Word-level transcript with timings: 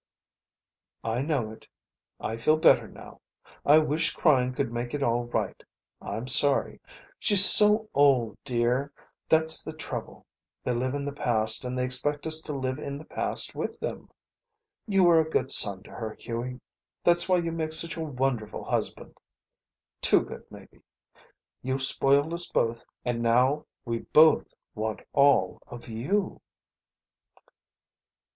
"I 1.03 1.21
know 1.21 1.51
it. 1.51 1.67
I 2.19 2.35
feel 2.35 2.57
better 2.57 2.87
now. 2.87 3.21
I 3.63 3.77
wish 3.77 4.15
crying 4.15 4.51
could 4.51 4.73
make 4.73 4.95
it 4.95 5.03
all 5.03 5.25
right. 5.25 5.61
I'm 6.01 6.25
sorry. 6.25 6.81
She's 7.19 7.45
so 7.45 7.87
old, 7.93 8.35
dear. 8.43 8.91
That's 9.29 9.61
the 9.63 9.73
trouble. 9.73 10.25
They 10.63 10.71
live 10.73 10.95
in 10.95 11.05
the 11.05 11.11
past 11.13 11.63
and 11.63 11.77
they 11.77 11.85
expect 11.85 12.25
us 12.25 12.41
to 12.41 12.51
live 12.53 12.79
in 12.79 12.97
the 12.97 13.05
past 13.05 13.53
with 13.53 13.79
them. 13.79 14.09
You 14.87 15.03
were 15.03 15.21
a 15.21 15.29
good 15.29 15.51
son 15.51 15.83
to 15.83 15.91
her, 15.91 16.15
Hughie. 16.15 16.61
That's 17.03 17.29
why 17.29 17.37
you 17.37 17.51
make 17.51 17.71
such 17.71 17.95
a 17.95 18.01
wonderful 18.01 18.63
husband. 18.63 19.15
Too 20.01 20.21
good, 20.23 20.45
maybe. 20.49 20.79
You've 21.61 21.83
spoiled 21.83 22.33
us 22.33 22.49
both, 22.49 22.85
and 23.05 23.21
now 23.21 23.67
we 23.85 23.99
both 23.99 24.51
want 24.73 25.01
all 25.13 25.61
of 25.67 25.87
you." 25.87 26.41